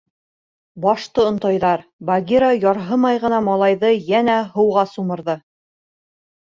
—Башты 0.85 1.25
онтайҙар,— 1.31 1.83
Багира 2.11 2.49
ярһымай 2.63 3.23
ғына 3.27 3.45
малайҙы 3.51 3.95
йәнә 4.03 4.43
һыуға 4.57 4.91
сумырҙы. 4.97 5.43